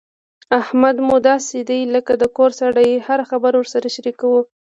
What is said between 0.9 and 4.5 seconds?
مو داسې دی لکه د کور سړی هره خبره ورسره شریکوو.